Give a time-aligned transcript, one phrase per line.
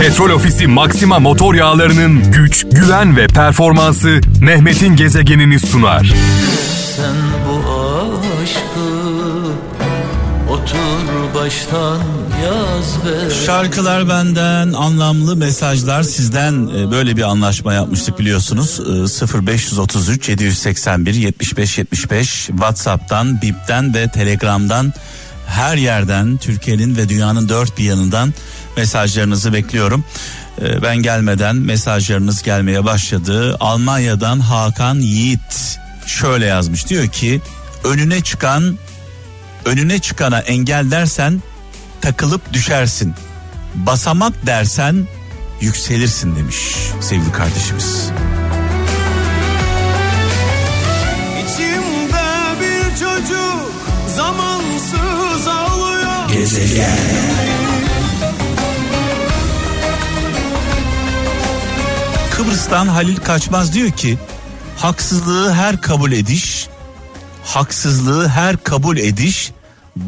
[0.00, 6.14] Petrol Ofisi Maxima motor yağlarının güç, güven ve performansı Mehmet'in gezegenini sunar.
[6.96, 7.14] Sen
[7.48, 7.62] bu
[8.42, 8.88] aşkı
[10.52, 12.00] otur baştan
[12.44, 13.34] yaz be.
[13.46, 18.80] Şarkılar benden, anlamlı mesajlar sizden e, böyle bir anlaşma yapmıştık biliyorsunuz.
[18.80, 24.92] E, 0533 781 75 75 WhatsApp'tan, Bip'ten ve Telegram'dan
[25.46, 28.34] her yerden Türkiye'nin ve dünyanın dört bir yanından
[28.76, 30.04] mesajlarınızı bekliyorum.
[30.62, 33.56] E, Ben gelmeden mesajlarınız gelmeye başladı.
[33.60, 37.40] Almanya'dan Hakan Yiğit şöyle yazmış diyor ki
[37.84, 38.78] önüne çıkan
[39.64, 41.42] önüne çıkana engel dersen
[42.00, 43.14] takılıp düşersin.
[43.74, 45.06] Basamak dersen
[45.60, 46.56] yükselirsin demiş
[47.00, 48.10] sevgili kardeşimiz.
[51.44, 53.72] İçimde bir çocuk
[54.16, 56.28] zamansız ağlıyor.
[62.36, 64.18] Kıbrıs'tan Halil Kaçmaz diyor ki
[64.76, 66.68] haksızlığı her kabul ediş
[67.44, 69.52] haksızlığı her kabul ediş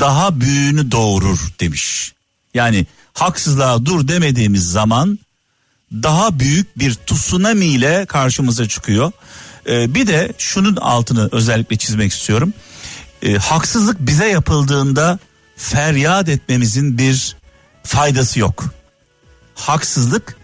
[0.00, 2.12] daha büyüğünü doğurur demiş.
[2.54, 5.18] Yani haksızlığa dur demediğimiz zaman
[5.92, 9.12] daha büyük bir tsunami ile karşımıza çıkıyor.
[9.68, 12.54] Ee, bir de şunun altını özellikle çizmek istiyorum.
[13.22, 15.18] Ee, haksızlık bize yapıldığında
[15.56, 17.36] feryat etmemizin bir
[17.82, 18.64] faydası yok.
[19.54, 20.41] Haksızlık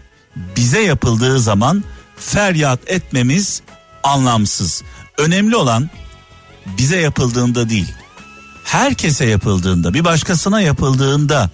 [0.55, 1.83] bize yapıldığı zaman
[2.17, 3.61] feryat etmemiz
[4.03, 4.83] anlamsız.
[5.17, 5.89] Önemli olan
[6.77, 7.93] bize yapıldığında değil.
[8.63, 11.49] Herkese yapıldığında, bir başkasına yapıldığında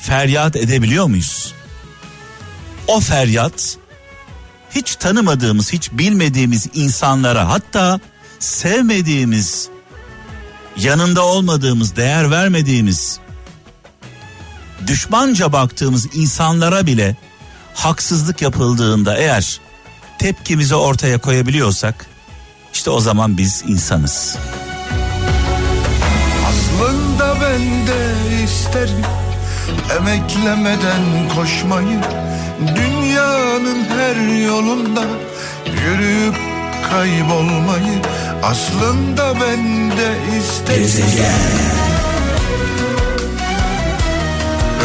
[0.00, 1.54] feryat edebiliyor muyuz?
[2.86, 3.76] O feryat
[4.70, 8.00] hiç tanımadığımız, hiç bilmediğimiz insanlara hatta
[8.38, 9.68] sevmediğimiz,
[10.76, 13.18] yanında olmadığımız, değer vermediğimiz,
[14.86, 17.16] düşmanca baktığımız insanlara bile
[17.74, 19.60] haksızlık yapıldığında eğer
[20.18, 22.06] tepkimizi ortaya koyabiliyorsak
[22.72, 24.36] işte o zaman biz insanız.
[26.48, 29.04] Aslında ben de isterim
[29.96, 32.00] emeklemeden koşmayı
[32.60, 35.04] Dünyanın her yolunda
[35.66, 36.34] yürüyüp
[36.90, 38.02] kaybolmayı.
[38.42, 41.24] Aslında ben de isterim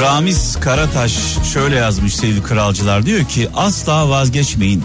[0.01, 1.13] Ramiz Karataş
[1.53, 4.83] şöyle yazmış sevgili kralcılar diyor ki asla vazgeçmeyin.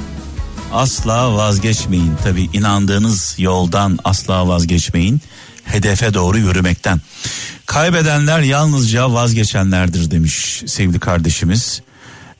[0.72, 2.16] Asla vazgeçmeyin.
[2.24, 5.20] Tabi inandığınız yoldan asla vazgeçmeyin.
[5.64, 7.00] Hedefe doğru yürümekten.
[7.66, 11.82] Kaybedenler yalnızca vazgeçenlerdir demiş sevgili kardeşimiz.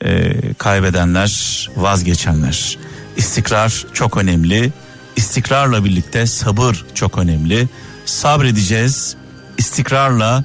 [0.05, 2.79] Ee, kaybedenler vazgeçenler.
[3.17, 4.73] İstikrar çok önemli.
[5.17, 7.69] İstikrarla birlikte sabır çok önemli.
[8.05, 9.17] Sabredeceğiz.
[9.59, 10.45] İstikrarla,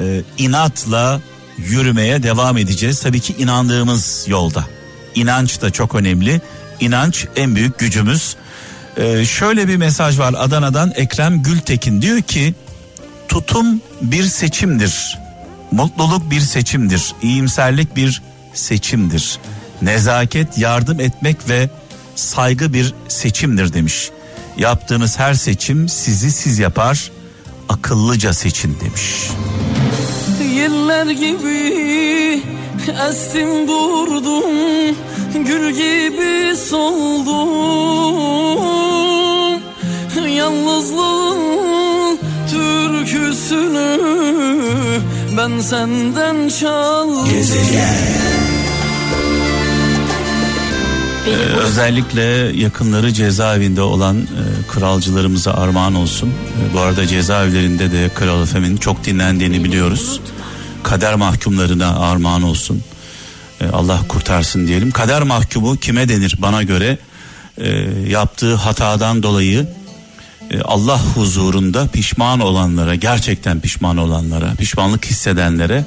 [0.00, 1.20] e, inatla
[1.58, 3.00] yürümeye devam edeceğiz.
[3.00, 4.64] Tabii ki inandığımız yolda.
[5.14, 6.40] İnanç da çok önemli.
[6.80, 8.36] İnanç en büyük gücümüz.
[8.96, 12.54] Ee, şöyle bir mesaj var Adana'dan Ekrem Gültekin diyor ki
[13.28, 15.18] tutum bir seçimdir.
[15.70, 17.14] Mutluluk bir seçimdir.
[17.22, 18.22] İyimserlik bir
[18.54, 19.38] seçimdir.
[19.82, 21.70] Nezaket, yardım etmek ve
[22.14, 24.10] saygı bir seçimdir demiş.
[24.56, 27.10] Yaptığınız her seçim sizi siz yapar.
[27.68, 29.30] Akıllıca seçin demiş.
[30.88, 32.42] Yeller gibi
[33.08, 34.96] estim durdum
[35.34, 37.48] Gül gibi soldum
[40.28, 42.18] Yalnızlığın
[42.50, 43.98] türküsünü
[45.36, 47.28] Ben senden çaldım
[51.26, 52.22] Ee, özellikle
[52.60, 54.22] yakınları cezaevinde olan e,
[54.68, 56.28] kralcılarımıza armağan olsun.
[56.28, 60.20] E, bu arada cezaevlerinde de Kral Efem'in çok dinlendiğini biliyoruz.
[60.82, 62.82] Kader mahkumlarına armağan olsun.
[63.60, 64.90] E, Allah kurtarsın diyelim.
[64.90, 66.98] Kader mahkumu kime denir bana göre?
[67.58, 67.68] E,
[68.08, 69.68] yaptığı hatadan dolayı
[70.50, 75.84] e, Allah huzurunda pişman olanlara, gerçekten pişman olanlara, pişmanlık hissedenlere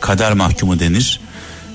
[0.00, 1.20] kader mahkumu denir.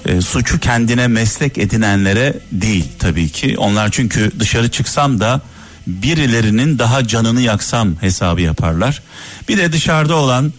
[0.05, 3.55] E, suçu kendine meslek edinenlere değil tabii ki.
[3.57, 5.41] Onlar çünkü dışarı çıksam da
[5.87, 9.01] birilerinin daha canını yaksam hesabı yaparlar.
[9.49, 10.53] Bir de dışarıda olan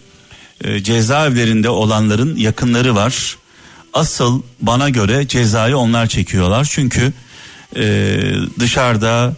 [0.65, 3.37] e, cezaevlerinde olanların yakınları var.
[3.93, 6.69] Asıl bana göre cezayı onlar çekiyorlar.
[6.71, 7.13] Çünkü
[7.77, 8.17] e,
[8.59, 9.35] dışarıda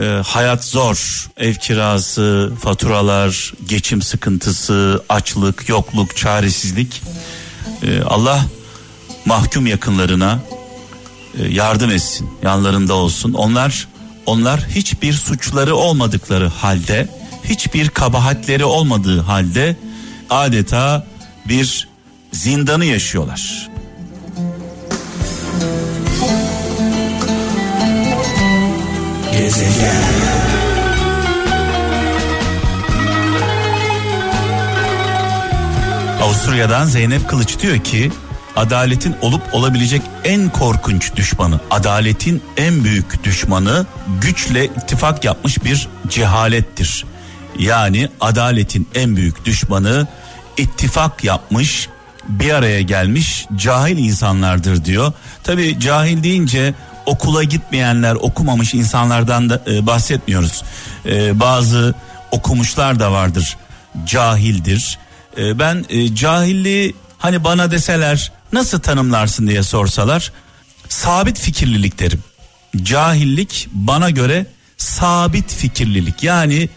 [0.00, 1.26] e, hayat zor.
[1.36, 7.02] Ev kirası, faturalar, geçim sıkıntısı, açlık, yokluk, çaresizlik.
[7.82, 8.46] E, Allah
[9.24, 10.38] mahkum yakınlarına
[11.38, 13.32] e, yardım etsin, yanlarında olsun.
[13.32, 13.88] Onlar
[14.26, 17.08] onlar hiçbir suçları olmadıkları halde,
[17.44, 19.76] hiçbir kabahatleri olmadığı halde
[20.30, 21.06] adeta
[21.48, 21.88] bir
[22.32, 23.70] zindanı yaşıyorlar.
[29.32, 30.16] Gezegen.
[36.22, 38.12] Avusturya'dan Zeynep Kılıç diyor ki
[38.56, 43.86] adaletin olup olabilecek en korkunç düşmanı, adaletin en büyük düşmanı
[44.20, 47.04] güçle ittifak yapmış bir cehalettir.
[47.58, 50.06] Yani adaletin en büyük düşmanı
[50.56, 51.88] ittifak yapmış,
[52.28, 55.12] bir araya gelmiş cahil insanlardır diyor.
[55.44, 56.74] Tabi cahil deyince
[57.06, 60.62] okula gitmeyenler, okumamış insanlardan da e, bahsetmiyoruz.
[61.06, 61.94] E, bazı
[62.30, 63.56] okumuşlar da vardır,
[64.06, 64.98] cahildir.
[65.38, 70.32] E, ben e, cahilliği hani bana deseler nasıl tanımlarsın diye sorsalar
[70.88, 72.22] sabit fikirlilik derim.
[72.82, 76.68] Cahillik bana göre sabit fikirlilik yani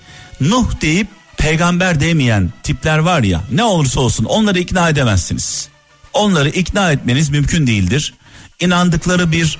[0.41, 1.07] Nuh deyip
[1.37, 5.69] peygamber demeyen tipler var ya ne olursa olsun onları ikna edemezsiniz.
[6.13, 8.13] Onları ikna etmeniz mümkün değildir.
[8.59, 9.59] İnandıkları bir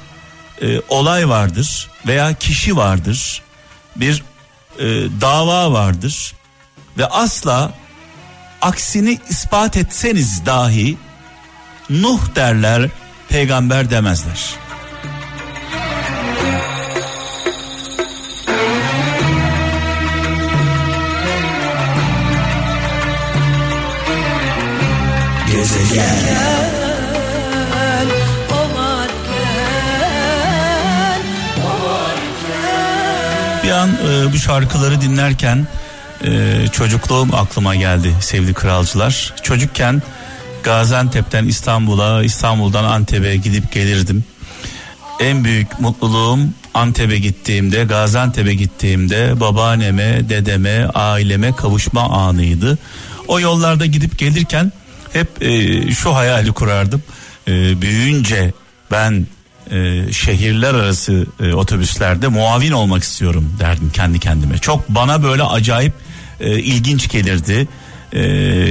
[0.62, 3.42] e, olay vardır veya kişi vardır.
[3.96, 4.24] Bir
[4.80, 4.86] e,
[5.22, 6.34] dava vardır
[6.98, 7.74] ve asla
[8.62, 10.98] aksini ispat etseniz dahi
[11.90, 12.90] Nuh derler,
[13.30, 14.40] peygamber demezler.
[25.94, 26.70] Gezegen
[33.64, 35.68] Bir an e, bu şarkıları dinlerken
[36.24, 39.34] e, çocukluğum aklıma geldi sevgili kralcılar.
[39.44, 40.02] Çocukken
[40.64, 44.24] Gaziantep'ten İstanbul'a, İstanbul'dan Antep'e gidip gelirdim.
[45.20, 46.40] En büyük mutluluğum
[46.74, 52.78] Antep'e gittiğimde, Gaziantep'e gittiğimde babaanneme, dedeme, aileme kavuşma anıydı.
[53.28, 54.72] O yollarda gidip gelirken
[55.14, 57.04] hep e, şu hayali kurardım.
[57.48, 58.54] E, büyüyünce
[58.92, 59.28] ben
[59.72, 64.58] e, şehirler arası e, otobüslerde muavin olmak istiyorum derdim kendi kendime.
[64.58, 65.94] Çok bana böyle acayip
[66.40, 67.68] e, ilginç gelirdi.
[68.14, 68.22] E,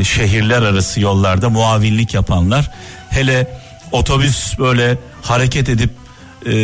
[0.04, 2.70] şehirler arası yollarda muavinlik yapanlar.
[3.10, 3.60] Hele
[3.92, 5.90] otobüs böyle hareket edip
[6.46, 6.54] e,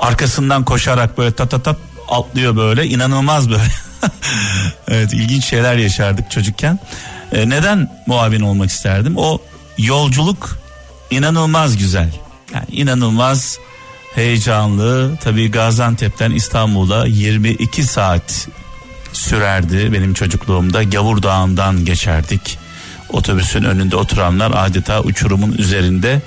[0.00, 1.78] arkasından koşarak böyle tat tat tat
[2.08, 3.62] atlıyor böyle inanılmaz böyle.
[4.88, 6.78] evet ilginç şeyler yaşardık çocukken.
[7.36, 9.14] E, neden muavin olmak isterdim?
[9.16, 9.38] O
[9.78, 10.58] yolculuk
[11.10, 12.12] inanılmaz güzel.
[12.54, 13.58] Yani inanılmaz
[14.14, 15.16] heyecanlı.
[15.20, 18.48] Tabii Gaziantep'ten İstanbul'a 22 saat
[19.12, 20.82] sürerdi benim çocukluğumda.
[20.82, 22.58] Gavur Dağı'ndan geçerdik.
[23.10, 26.22] Otobüsün önünde oturanlar adeta uçurumun üzerinde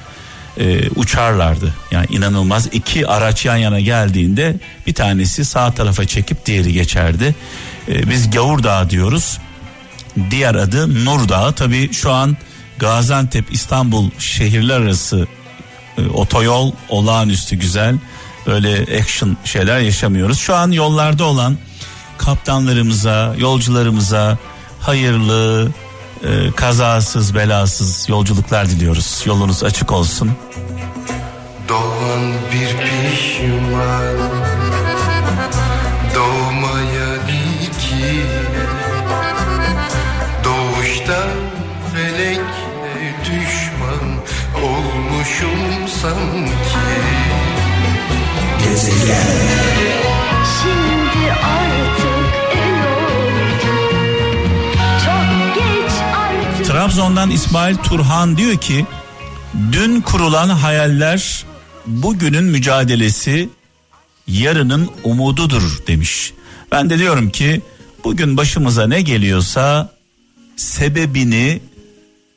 [0.57, 1.73] e, uçarlardı.
[1.91, 4.55] Yani inanılmaz iki araç yan yana geldiğinde
[4.87, 7.35] bir tanesi sağ tarafa çekip diğeri geçerdi.
[7.87, 9.37] E, biz Gavur Dağı diyoruz.
[10.31, 11.53] Diğer adı Nur Dağı.
[11.53, 12.37] Tabii şu an
[12.79, 15.27] Gaziantep İstanbul şehirler arası
[15.97, 17.95] e, otoyol olağanüstü güzel.
[18.47, 20.39] Böyle action şeyler yaşamıyoruz.
[20.39, 21.57] Şu an yollarda olan
[22.17, 24.37] kaptanlarımıza, yolcularımıza
[24.79, 25.71] hayırlı,
[26.23, 29.23] e, kazasız, belasız yolculuklar diliyoruz.
[29.25, 30.31] Yolunuz açık olsun.
[31.69, 34.38] Doğan bir pişman
[41.09, 41.27] Doğuşta
[41.93, 44.19] felekle düşman
[44.63, 46.79] Olmuşum sanki?
[50.61, 53.75] Şimdi artık el oldu
[55.05, 56.65] Çok geç artık.
[56.67, 58.85] Trabzon'dan İsmail Turhan diyor ki
[59.71, 61.45] dün kurulan hayaller
[61.85, 63.49] bugünün mücadelesi
[64.27, 65.87] yarının umududur.
[65.87, 66.33] demiş.
[66.71, 67.61] Ben de diyorum ki
[68.03, 69.98] bugün başımıza ne geliyorsa
[70.59, 71.61] sebebini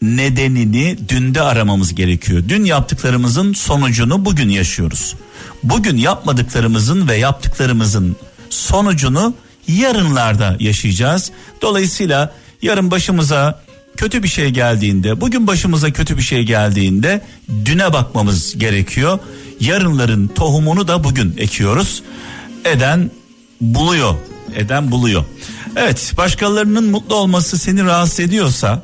[0.02, 2.43] nedenini dünde aramamız gerekiyor.
[2.49, 5.14] Dün yaptıklarımızın sonucunu bugün yaşıyoruz.
[5.62, 8.17] Bugün yapmadıklarımızın ve yaptıklarımızın
[8.50, 9.35] sonucunu
[9.69, 11.31] yarınlarda yaşayacağız.
[11.62, 13.62] Dolayısıyla yarın başımıza
[13.97, 17.23] kötü bir şey geldiğinde, bugün başımıza kötü bir şey geldiğinde
[17.64, 19.19] düne bakmamız gerekiyor.
[19.61, 22.02] Yarınların tohumunu da bugün ekiyoruz.
[22.64, 23.11] Eden
[23.61, 24.14] buluyor.
[24.56, 25.25] Eden buluyor.
[25.76, 28.82] Evet, başkalarının mutlu olması seni rahatsız ediyorsa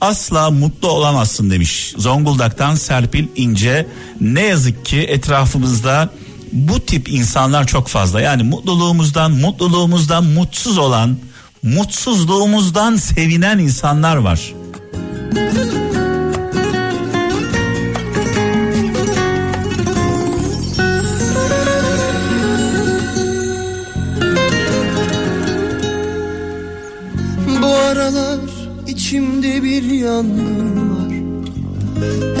[0.00, 1.94] asla mutlu olamazsın demiş.
[1.96, 3.86] Zonguldak'tan Serpil İnce.
[4.20, 6.10] Ne yazık ki etrafımızda
[6.52, 8.20] bu tip insanlar çok fazla.
[8.20, 11.16] Yani mutluluğumuzdan, mutluluğumuzdan mutsuz olan,
[11.62, 14.52] mutsuzluğumuzdan sevinen insanlar var.
[28.10, 28.38] aralar
[28.86, 31.12] içimde bir yangın var.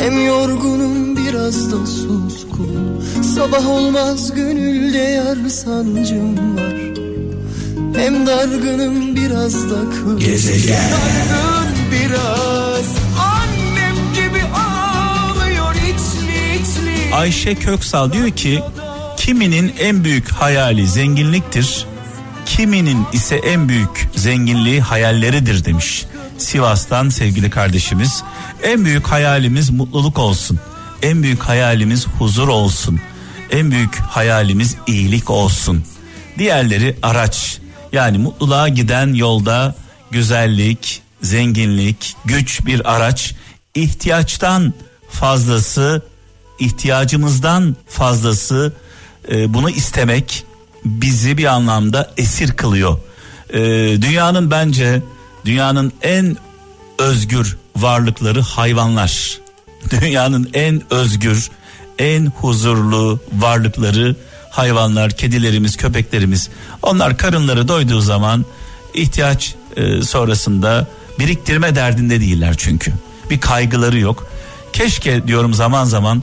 [0.02, 3.02] Hem yorgunum biraz da suskun
[3.34, 6.74] Sabah olmaz gönülde yar sancım var.
[7.96, 10.76] Hem dargınım biraz da kıl Gezegen.
[10.76, 12.86] Dargın biraz.
[13.20, 17.14] Annem gibi ağlıyor içli içli.
[17.14, 18.62] Ayşe Köksal diyor ki
[19.16, 21.86] Kiminin en büyük hayali zenginliktir?
[22.60, 26.06] Kiminin ise en büyük zenginliği hayalleridir demiş.
[26.38, 28.22] Sivas'tan sevgili kardeşimiz.
[28.62, 30.60] En büyük hayalimiz mutluluk olsun.
[31.02, 33.00] En büyük hayalimiz huzur olsun.
[33.50, 35.84] En büyük hayalimiz iyilik olsun.
[36.38, 37.58] Diğerleri araç.
[37.92, 39.74] Yani mutluluğa giden yolda
[40.10, 43.34] güzellik, zenginlik, güç bir araç.
[43.74, 44.74] İhtiyaçtan
[45.10, 46.02] fazlası,
[46.58, 48.72] ihtiyacımızdan fazlası
[49.32, 50.49] e, bunu istemek
[50.84, 52.98] bizi bir anlamda esir kılıyor.
[53.50, 53.58] E,
[54.02, 55.02] dünyanın bence
[55.44, 56.36] dünyanın en
[56.98, 59.38] özgür varlıkları hayvanlar.
[59.90, 61.50] Dünyanın en özgür,
[61.98, 64.16] en huzurlu varlıkları
[64.50, 66.48] hayvanlar, kedilerimiz, köpeklerimiz.
[66.82, 68.44] Onlar karınları doyduğu zaman
[68.94, 70.86] ihtiyaç e, sonrasında
[71.18, 72.92] biriktirme derdinde değiller çünkü.
[73.30, 74.26] Bir kaygıları yok.
[74.72, 76.22] Keşke diyorum zaman zaman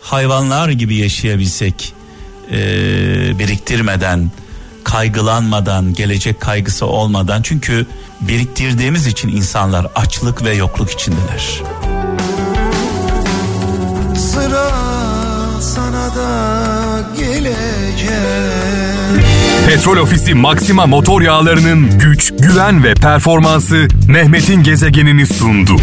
[0.00, 1.94] hayvanlar gibi yaşayabilsek.
[2.52, 2.58] E,
[3.38, 4.30] biriktirmeden,
[4.84, 7.42] kaygılanmadan, gelecek kaygısı olmadan.
[7.42, 7.86] Çünkü
[8.20, 11.62] biriktirdiğimiz için insanlar açlık ve yokluk içindeler.
[14.16, 14.70] Sıra
[15.60, 17.54] sana da gelecek
[19.66, 25.76] Petrol Ofisi Maxima motor yağlarının güç, güven ve performansı Mehmet'in gezegenini sundu.